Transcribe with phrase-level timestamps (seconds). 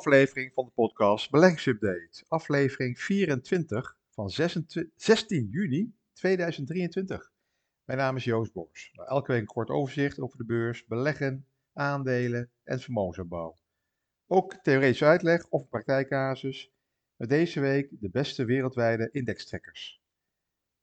[0.00, 2.24] aflevering van de podcast Beleggingsupdate.
[2.28, 7.32] Aflevering 24 van 26 16 juni 2023.
[7.84, 8.92] Mijn naam is Joost Bors.
[8.94, 13.56] Elke week een kort overzicht over de beurs, beleggen, aandelen en vermogensopbouw.
[14.26, 16.72] Ook theoretische uitleg of praktijkcasus.
[17.16, 20.02] Met deze week de beste wereldwijde indextrekkers.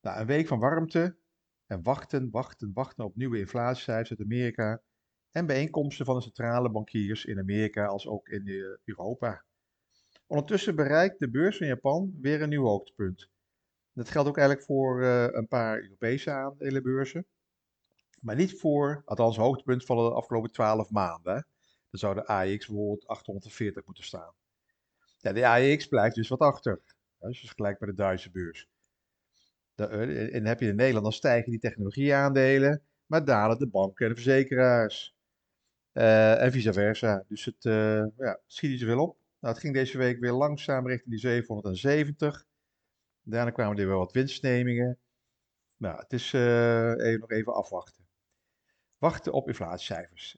[0.02, 1.16] Na een week van warmte
[1.66, 4.82] en wachten, wachten, wachten op nieuwe inflatiecijfers uit Amerika
[5.38, 8.56] en bijeenkomsten van de centrale bankiers in Amerika als ook in eh,
[8.86, 9.44] Europa.
[10.28, 13.30] Ondertussen bereikt de beurs van Japan weer een nieuw hoogtepunt.
[13.94, 17.26] Dat geldt ook eigenlijk voor uh, een paar Europese aandelenbeurzen.
[18.22, 21.48] Maar niet voor, althans hoogtepunt van de afgelopen 12 maanden.
[21.90, 24.34] Dan zou de AX bijvoorbeeld 840 moeten staan.
[25.18, 26.82] Ja, de AEX blijft dus wat achter.
[27.20, 28.70] Dus gelijk bij de Duitse beurs.
[29.76, 34.06] De, eh, en heb je in Nederland, dan stijgen die technologieaandelen, maar dalen de banken
[34.06, 35.17] en de verzekeraars.
[35.98, 37.24] Uh, en vice versa.
[37.28, 39.18] Dus het uh, ja, schiet niet zoveel op.
[39.40, 42.46] Nou, het ging deze week weer langzaam richting die 770.
[43.22, 44.98] Daarna kwamen er weer wat winstnemingen.
[45.78, 48.08] Nou, het is uh, even, nog even afwachten.
[48.98, 50.38] Wachten op inflatiecijfers.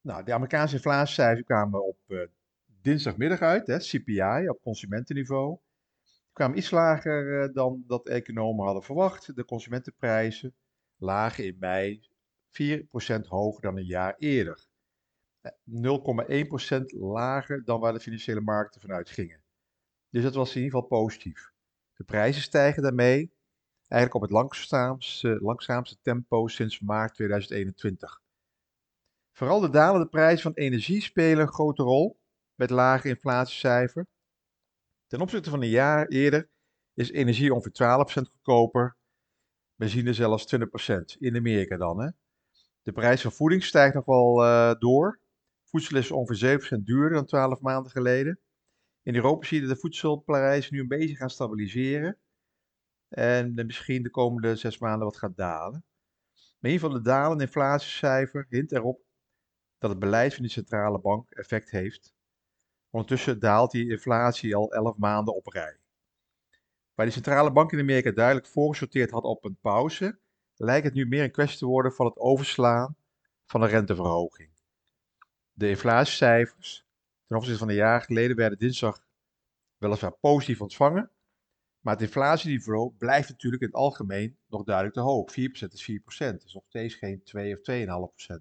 [0.00, 2.28] Nou, de Amerikaanse inflatiecijfers kwamen op
[2.66, 5.58] dinsdagmiddag uit, hè, CPI, op consumentenniveau.
[6.02, 9.36] Die kwamen iets lager dan dat economen hadden verwacht.
[9.36, 10.54] De consumentenprijzen
[10.96, 12.00] lagen in mei
[12.50, 14.70] 4% hoger dan een jaar eerder.
[15.42, 19.42] 0,1% lager dan waar de financiële markten vanuit gingen.
[20.10, 21.50] Dus dat was in ieder geval positief.
[21.94, 23.32] De prijzen stijgen daarmee
[23.88, 28.20] eigenlijk op het langzaamste, langzaamste tempo sinds maart 2021.
[29.32, 32.20] Vooral de dalende prijzen van energie spelen een grote rol
[32.54, 34.06] met lage inflatiecijfer.
[35.06, 36.50] Ten opzichte van een jaar eerder
[36.94, 38.96] is energie ongeveer 12% goedkoper,
[39.74, 40.58] benzine zelfs 20%,
[41.18, 42.00] in Amerika dan.
[42.00, 42.10] Hè?
[42.82, 45.20] De prijs van voeding stijgt nog wel uh, door,
[45.72, 48.40] Voedsel is ongeveer 7% duurder dan 12 maanden geleden.
[49.02, 52.18] In Europa zie je de voedselprijzen nu een beetje gaan stabiliseren.
[53.08, 55.84] En misschien de komende zes maanden wat gaat dalen.
[56.34, 59.02] Maar in ieder geval de dalende inflatiecijfer hint erop
[59.78, 62.14] dat het beleid van de centrale bank effect heeft.
[62.90, 65.78] Ondertussen daalt die inflatie al 11 maanden op rij.
[66.94, 70.18] Waar de centrale bank in Amerika duidelijk voorgesorteerd had op een pauze,
[70.54, 72.96] lijkt het nu meer een kwestie te worden van het overslaan
[73.46, 74.51] van een renteverhoging.
[75.52, 76.86] De inflatiecijfers
[77.26, 79.04] ten opzichte van een jaar geleden werden dinsdag
[79.76, 81.10] weliswaar positief ontvangen.
[81.80, 85.30] Maar het inflatieniveau blijft natuurlijk in het algemeen nog duidelijk te hoog.
[85.30, 85.34] 4%
[85.72, 86.44] is 4%.
[86.44, 87.60] is nog steeds geen 2 of
[88.30, 88.36] 2,5%.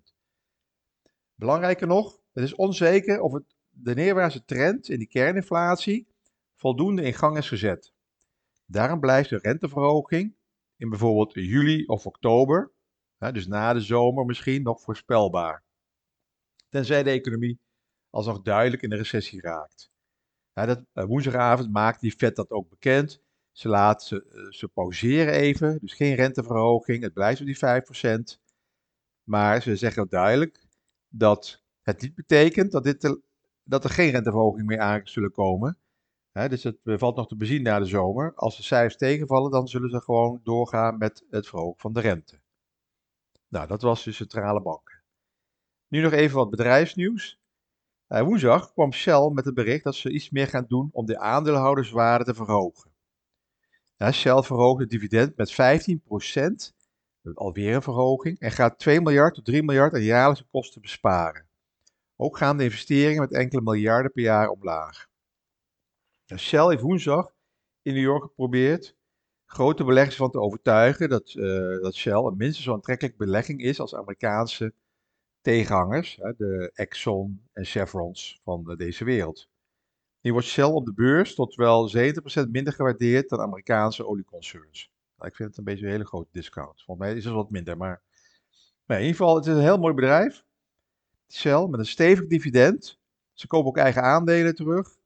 [1.35, 6.07] Belangrijker nog, het is onzeker of het, de neerwaartse trend in die kerninflatie
[6.55, 7.93] voldoende in gang is gezet.
[8.65, 10.35] Daarom blijft de renteverhoging
[10.77, 12.71] in bijvoorbeeld juli of oktober,
[13.17, 15.63] dus na de zomer misschien, nog voorspelbaar
[16.71, 17.59] tenzij de economie
[18.09, 19.91] alsnog duidelijk in de recessie raakt.
[20.53, 23.21] Ja, dat, uh, woensdagavond maakt die Fed dat ook bekend.
[23.51, 28.39] Ze laten ze, ze pauzeren even, dus geen renteverhoging, het blijft op die 5%.
[29.23, 30.65] Maar ze zeggen duidelijk
[31.07, 33.19] dat het niet betekent dat, dit
[33.63, 35.77] dat er geen renteverhoging meer aan zullen komen.
[36.31, 38.33] dus het valt nog te bezien na de zomer.
[38.35, 42.39] Als de cijfers tegenvallen, dan zullen ze gewoon doorgaan met het verhogen van de rente.
[43.47, 44.90] Nou, dat was de centrale bank.
[45.91, 47.39] Nu nog even wat bedrijfsnieuws.
[48.07, 51.19] Uh, woensdag kwam Shell met het bericht dat ze iets meer gaan doen om de
[51.19, 52.91] aandeelhouderswaarde te verhogen.
[54.11, 59.63] Shell verhoogt het dividend met 15%, alweer een verhoging, en gaat 2 miljard tot 3
[59.63, 61.47] miljard aan jaarlijkse kosten besparen.
[62.15, 65.07] Ook gaan de investeringen met enkele miljarden per jaar omlaag.
[66.37, 67.33] Shell heeft woensdag
[67.81, 68.95] in New York geprobeerd
[69.45, 73.79] grote beleggers van te overtuigen dat, uh, dat Shell een minstens zo aantrekkelijk belegging is
[73.79, 74.73] als Amerikaanse
[75.41, 79.49] tegenhangers, de Exxon en Chevrons van deze wereld.
[80.21, 84.91] Nu wordt Shell op de beurs tot wel 70% minder gewaardeerd dan Amerikaanse olieconcerns.
[85.17, 86.83] Nou, ik vind het een beetje een hele grote discount.
[86.83, 88.01] Volgens mij is het wat minder, maar,
[88.85, 90.43] maar in ieder geval, het is een heel mooi bedrijf.
[91.31, 92.99] Shell met een stevig dividend.
[93.33, 94.97] Ze kopen ook eigen aandelen terug.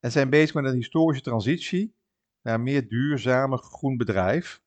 [0.00, 1.94] En zijn bezig met een historische transitie
[2.42, 4.60] naar een meer duurzame groen bedrijf.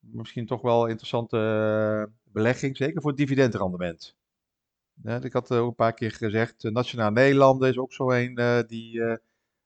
[0.00, 4.16] Misschien toch wel interessante belegging, zeker voor het dividendrendement.
[5.20, 9.00] ik had ook een paar keer gezegd, uh, Nationaal Nederlanden is ook zo een die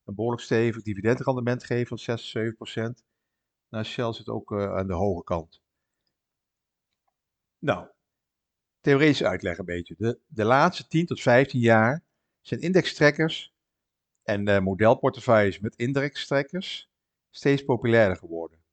[0.05, 3.05] een behoorlijk stevig dividendrendement geeft van 6, 7 procent.
[3.69, 5.63] Nou, Shell zit ook aan de hoge kant.
[7.59, 7.89] Nou,
[8.81, 9.95] theoretisch uitleg een beetje.
[9.99, 12.05] De, de laatste 10 tot 15 jaar
[12.41, 13.55] zijn indextrekkers
[14.23, 16.91] en modelportefeuilles met indextrekkers
[17.31, 18.64] steeds populairder geworden.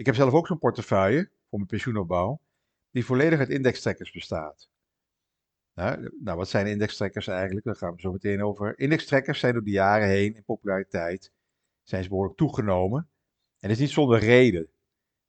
[0.00, 2.40] Ik heb zelf ook zo'n portefeuille voor mijn pensioenopbouw
[2.90, 4.70] die volledig uit indextrekkers bestaat.
[5.74, 7.66] Nou, nou, wat zijn indextrekkers eigenlijk?
[7.66, 8.78] Daar gaan we zo meteen over.
[8.78, 11.32] Indextrekkers zijn door de jaren heen in populariteit
[11.82, 13.08] zijn ze behoorlijk toegenomen.
[13.58, 14.70] En dat is niet zonder reden.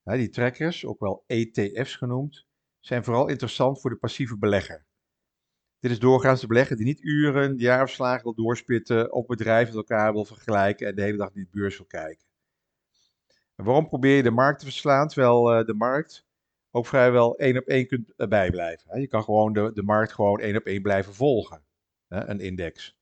[0.03, 2.45] die trackers, ook wel ETF's genoemd,
[2.79, 4.85] zijn vooral interessant voor de passieve belegger.
[5.79, 10.13] Dit is doorgaans de belegger die niet uren, jaarafslagen wil doorspitten of bedrijven met elkaar
[10.13, 12.29] wil vergelijken en de hele dag niet de beurs wil kijken.
[13.63, 16.25] Waarom probeer je de markt te verslaan terwijl uh, de markt
[16.71, 19.01] ook vrijwel één op één kunt uh, bijblijven?
[19.01, 21.63] Je kan gewoon de, de markt gewoon één op één blijven volgen,
[22.07, 22.99] een index.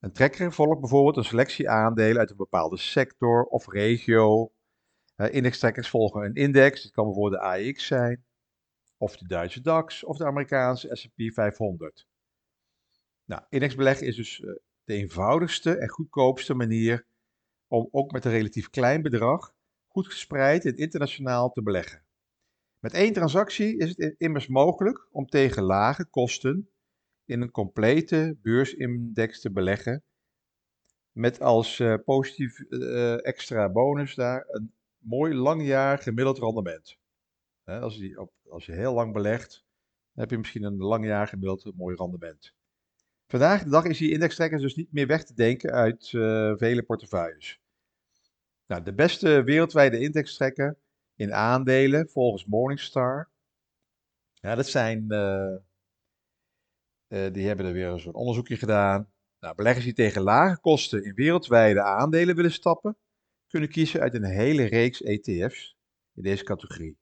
[0.00, 4.52] Een trekker volgt bijvoorbeeld een selectie aandelen uit een bepaalde sector of regio.
[5.16, 8.24] Indextrekkers volgen een index, dit kan bijvoorbeeld de AX zijn,
[9.02, 12.06] of de Duitse DAX of de Amerikaanse S&P 500.
[13.24, 14.52] Nou, indexbeleggen is dus uh,
[14.84, 17.06] de eenvoudigste en goedkoopste manier
[17.68, 19.54] om ook met een relatief klein bedrag
[19.92, 22.04] goed gespreid en internationaal te beleggen.
[22.78, 26.70] Met één transactie is het immers mogelijk om tegen lage kosten
[27.24, 30.02] in een complete beursindex te beleggen.
[31.12, 36.98] Met als uh, positief uh, extra bonus daar een mooi lang jaar gemiddeld rendement.
[37.64, 39.64] als, je op, als je heel lang belegt,
[40.14, 42.54] heb je misschien een lang jaar gemiddeld mooi rendement.
[43.26, 46.82] Vandaag de dag is die indextrekker dus niet meer weg te denken uit uh, vele
[46.82, 47.60] portefeuilles.
[48.66, 50.78] Nou, de beste wereldwijde indextrekker
[51.14, 53.30] in aandelen volgens Morningstar.
[54.32, 55.56] Ja, dat zijn, uh,
[57.08, 59.12] uh, die hebben er weer zo'n onderzoekje gedaan.
[59.38, 62.96] Nou, beleggers die tegen lage kosten in wereldwijde aandelen willen stappen,
[63.46, 65.76] kunnen kiezen uit een hele reeks ETF's
[66.14, 66.98] in deze categorie.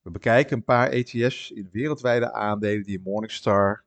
[0.00, 3.84] We bekijken een paar ETF's in wereldwijde aandelen die Morningstar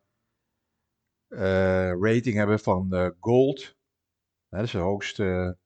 [1.27, 3.77] uh, rating hebben van gold.
[4.49, 5.57] dat is de hoogste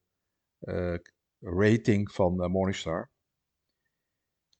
[1.39, 3.09] rating van Morningstar.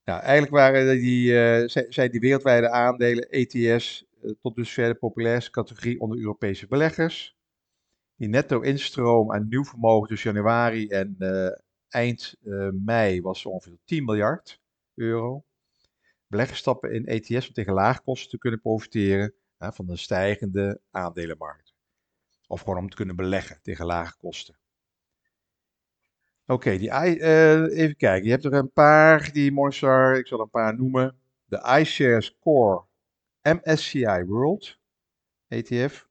[0.04, 1.28] Nou, eigenlijk waren die,
[1.68, 4.06] zijn die wereldwijde aandelen, ETS,
[4.40, 7.36] tot dusver de populairste categorie onder Europese beleggers.
[8.16, 11.16] Die netto instroom aan nieuw vermogen tussen januari en
[11.88, 12.34] eind
[12.84, 14.60] mei was ongeveer 10 miljard
[14.94, 15.44] euro.
[16.26, 21.74] Beleggers stappen in ETS om tegen laagkosten kosten te kunnen profiteren van een stijgende aandelenmarkt.
[22.46, 24.58] Of gewoon om te kunnen beleggen tegen lage kosten.
[26.52, 28.24] Oké, okay, uh, even kijken.
[28.24, 31.16] Je hebt er een paar, die Morningstar, ik zal een paar noemen.
[31.44, 32.84] De iShares Core
[33.42, 34.78] MSCI World
[35.48, 36.08] ETF.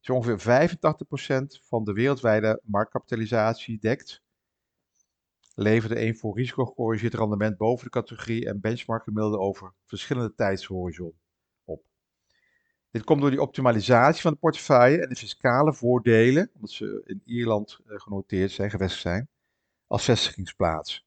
[0.00, 4.22] Is ongeveer 85% van de wereldwijde marktkapitalisatie dekt.
[5.54, 11.14] Leverde een voor risico gecorrigeerd rendement boven de categorie en benchmark gemiddelde over verschillende tijdshorizon.
[12.90, 17.22] Dit komt door die optimalisatie van de portefeuille en de fiscale voordelen, omdat ze in
[17.24, 19.28] Ierland uh, genoteerd zijn, gevestigd zijn,
[19.90, 21.06] als vestigingsplaats.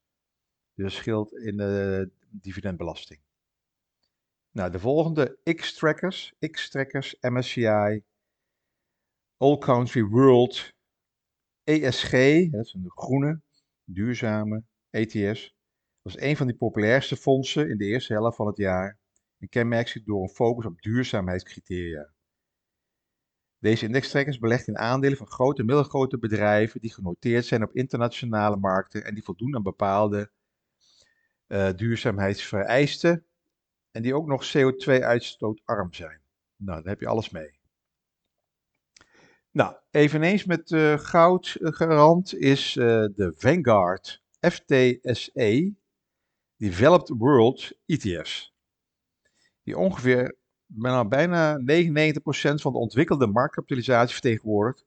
[0.73, 3.21] Dus scheelt in de dividendbelasting.
[4.51, 8.03] Nou, de volgende X-trackers, X-trackers, MSCI,
[9.37, 10.73] All Country World,
[11.63, 12.11] ESG,
[12.49, 13.41] dat is een groene,
[13.83, 15.55] duurzame ETS.
[16.01, 18.99] Is een van die populairste fondsen in de eerste helft van het jaar
[19.37, 22.12] en kenmerkt zich door een focus op duurzaamheidscriteria.
[23.63, 28.55] Deze indextrekkers beleggen in aandelen van grote en middelgrote bedrijven die genoteerd zijn op internationale
[28.55, 30.31] markten en die voldoen aan bepaalde
[31.47, 33.25] uh, duurzaamheidsvereisten
[33.91, 36.21] en die ook nog CO2-uitstootarm zijn.
[36.55, 37.59] Nou, daar heb je alles mee.
[39.51, 45.75] Nou, eveneens met uh, goud uh, gerand is de Vanguard FTSE
[46.57, 48.55] Developed World ETF's
[49.63, 50.41] die ongeveer
[51.07, 51.61] bijna 99%
[52.61, 54.85] van de ontwikkelde marktkapitalisatie vertegenwoordigt,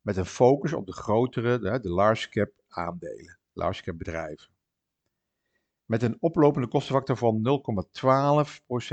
[0.00, 4.56] met een focus op de grotere, de, de large cap aandelen, large cap bedrijven.
[5.84, 7.62] Met een oplopende kostenfactor van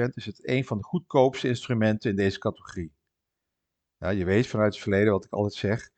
[0.08, 2.94] 0,12% is het een van de goedkoopste instrumenten in deze categorie.
[3.98, 5.90] Ja, je weet vanuit het verleden wat ik altijd zeg.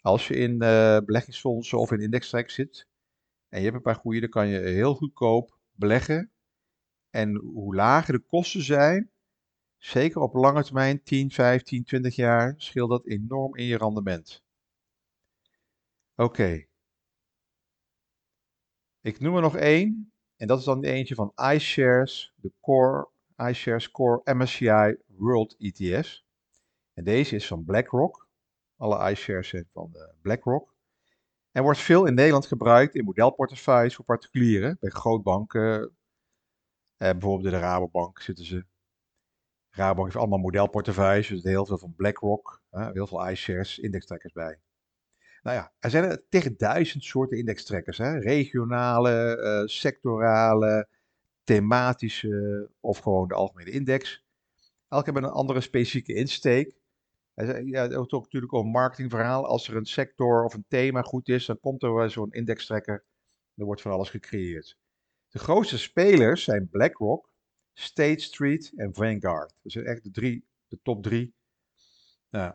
[0.00, 2.86] Als je in uh, beleggingsfondsen of in indextrek zit
[3.48, 6.32] en je hebt een paar goede, dan kan je heel goedkoop beleggen
[7.10, 9.10] en hoe lager de kosten zijn,
[9.84, 14.42] zeker op lange termijn, 10, 15, 20 jaar, scheelt dat enorm in je rendement.
[16.16, 16.66] Oké.
[19.00, 20.12] Ik noem er nog één.
[20.36, 26.26] En dat is dan eentje van iShares, de Core, iShares Core MSCI World ETS.
[26.94, 28.28] En deze is van BlackRock.
[28.76, 30.74] Alle iShares zijn van uh, BlackRock.
[31.50, 35.90] En wordt veel in Nederland gebruikt in modelportefeuilles voor particulieren, bij grootbanken, uh,
[36.98, 38.70] bijvoorbeeld in de Rabobank zitten ze.
[39.74, 44.58] Rabobank heeft allemaal modelportefeuilles, dus heel veel van BlackRock, heel veel iShares, indextrekkers bij.
[45.42, 47.98] Nou ja, er zijn er tegen duizend soorten indextrekkers.
[47.98, 50.88] Regionale, uh, sectorale,
[51.44, 54.24] thematische of gewoon de algemene index.
[54.88, 56.76] Elk hebben een andere specifieke insteek.
[57.64, 59.46] Ja, het wordt ook natuurlijk een marketingverhaal.
[59.46, 63.04] Als er een sector of een thema goed is, dan komt er zo'n indextrekker.
[63.54, 64.78] Er wordt van alles gecreëerd.
[65.28, 67.31] De grootste spelers zijn BlackRock,
[67.72, 69.54] State Street en Vanguard.
[69.62, 71.34] Dat zijn echt de, drie, de top drie.
[72.30, 72.54] Nou,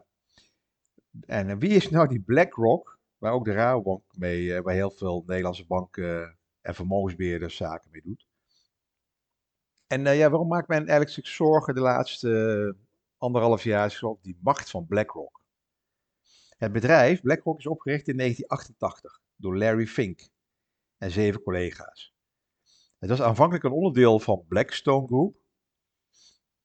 [1.26, 5.24] en wie is nou die BlackRock, waar ook de Rabobank mee, eh, waar heel veel
[5.26, 8.28] Nederlandse banken en vermogensbeheerders zaken mee doet?
[9.88, 12.76] En ja, waarom maakt men eigenlijk zich zorgen de laatste
[13.18, 15.42] anderhalf jaar op die macht van BlackRock?
[16.58, 20.30] Het bedrijf BlackRock is opgericht in 1988 door Larry Fink
[20.98, 22.17] en zeven collega's.
[23.00, 25.36] Het was aanvankelijk een onderdeel van Blackstone Group.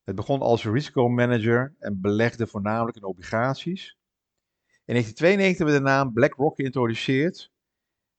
[0.04, 3.98] Het begon als risicomanager en belegde voornamelijk in obligaties.
[4.84, 7.52] In 1992 werd de naam BlackRock geïntroduceerd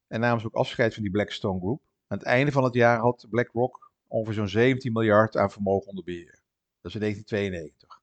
[0.08, 1.82] en namen ze ook afscheid van die Blackstone Group.
[2.08, 6.03] Aan het einde van het jaar had BlackRock ongeveer zo'n 17 miljard aan vermogen onder
[6.03, 6.41] beheer.
[6.82, 8.01] Dat is in 1992.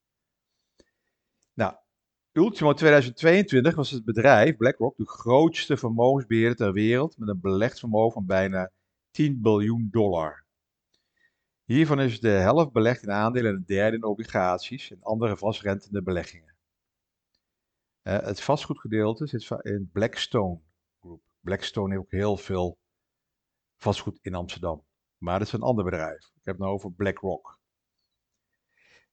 [1.55, 1.75] Nou,
[2.33, 8.13] ultimo 2022 was het bedrijf BlackRock de grootste vermogensbeheerder ter wereld met een belegd vermogen
[8.13, 8.71] van bijna
[9.21, 10.45] 10 biljoen dollar.
[11.65, 16.03] Hiervan is de helft belegd in aandelen en een derde in obligaties en andere vastrentende
[16.03, 16.55] beleggingen.
[18.03, 20.61] Uh, het vastgoedgedeelte zit in Blackstone
[21.01, 21.23] Group.
[21.41, 22.79] Blackstone heeft ook heel veel
[23.77, 24.85] vastgoed in Amsterdam.
[25.19, 26.25] Maar dat is een ander bedrijf.
[26.25, 27.59] Ik heb het nou over BlackRock.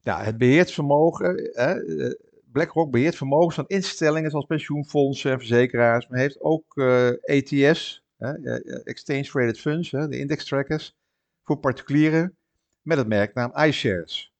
[0.01, 1.53] Nou, het beheert vermogen.
[1.53, 2.11] Eh,
[2.51, 6.07] BlackRock beheert vermogens van instellingen zoals pensioenfondsen en verzekeraars.
[6.07, 8.06] Maar heeft ook uh, ETS,
[8.83, 10.95] Exchange Traded Funds, de index trackers,
[11.43, 12.37] voor particulieren
[12.81, 14.33] met het merknaam iShares.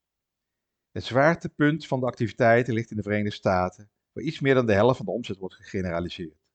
[0.92, 4.74] Het zwaartepunt van de activiteiten ligt in de Verenigde Staten, waar iets meer dan de
[4.74, 6.46] helft van de omzet wordt gegeneraliseerd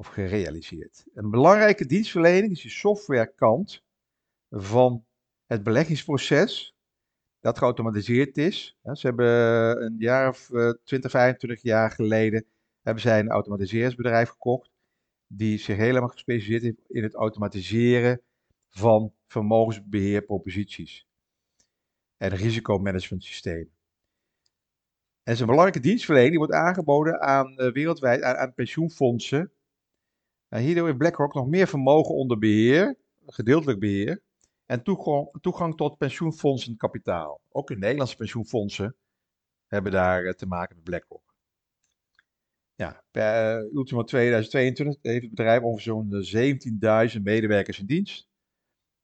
[0.00, 1.04] of gerealiseerd.
[1.14, 3.82] Een belangrijke dienstverlening is de softwarekant
[4.50, 5.04] van
[5.46, 6.74] het beleggingsproces
[7.40, 8.78] dat geautomatiseerd is.
[8.92, 9.26] Ze hebben
[9.84, 10.46] een jaar of
[10.84, 12.46] 20, eh, 25 jaar geleden
[12.82, 14.70] hebben zij een automatiseringsbedrijf gekocht
[15.32, 18.20] die zich helemaal gespecialiseerd heeft in het automatiseren
[18.68, 21.06] van vermogensbeheerproposities
[22.16, 23.70] en risicomanagementsystemen.
[25.22, 29.52] En zijn belangrijke dienstverlening wordt aangeboden aan uh, wereldwijd aan, pensioenfondsen
[30.48, 32.96] nou, hierdoor heeft BlackRock nog meer vermogen onder beheer,
[33.26, 34.22] gedeeltelijk beheer,
[34.66, 37.40] en toegang, toegang tot pensioenfondsenkapitaal.
[37.48, 38.96] Ook de Nederlandse pensioenfondsen
[39.66, 41.29] hebben daar eh, te maken met BlackRock.
[42.80, 48.28] Ja, per uh, ultimo 2022 heeft het bedrijf ongeveer zo'n 17.000 medewerkers in dienst.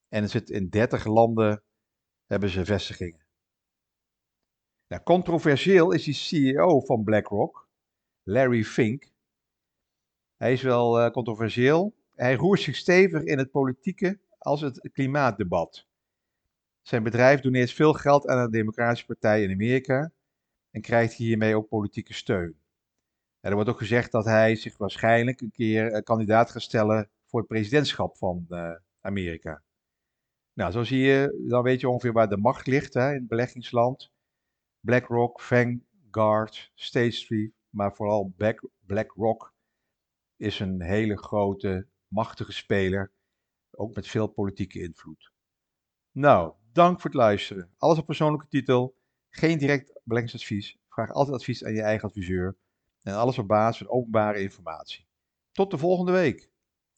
[0.09, 1.63] En zit in 30 landen
[2.27, 3.27] hebben ze vestigingen.
[4.89, 7.69] Nou, controversieel is die CEO van BlackRock,
[8.23, 9.11] Larry Fink,
[10.37, 11.95] hij is wel uh, controversieel.
[12.15, 15.87] Hij roert zich stevig in het politieke als het klimaatdebat.
[16.83, 20.13] Zijn bedrijf doneert veel geld aan een democratische partij in Amerika
[20.71, 22.57] en krijgt hiermee ook politieke steun.
[23.47, 27.41] Er wordt ook gezegd dat hij zich waarschijnlijk een keer uh, kandidaat gaat stellen voor
[27.41, 29.63] het presidentschap van uh, Amerika.
[30.53, 33.29] Nou, zo zie je, dan weet je ongeveer waar de macht ligt hè, in het
[33.29, 34.13] beleggingsland.
[34.81, 38.35] BlackRock, Vanguard, State Street, maar vooral
[38.87, 39.55] BlackRock
[40.37, 43.13] is een hele grote, machtige speler,
[43.71, 45.33] ook met veel politieke invloed.
[46.13, 47.71] Nou, dank voor het luisteren.
[47.77, 48.97] Alles op persoonlijke titel,
[49.29, 50.79] geen direct beleggingsadvies.
[50.89, 52.57] Vraag altijd advies aan je eigen adviseur
[53.07, 55.07] en alles op basis van openbare informatie.
[55.53, 56.51] Tot de volgende week.